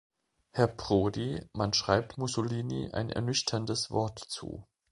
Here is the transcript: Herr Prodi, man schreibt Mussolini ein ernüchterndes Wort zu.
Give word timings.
Herr 0.49 0.65
Prodi, 0.65 1.39
man 1.53 1.73
schreibt 1.73 2.17
Mussolini 2.17 2.89
ein 2.91 3.11
ernüchterndes 3.11 3.91
Wort 3.91 4.17
zu. 4.17 4.65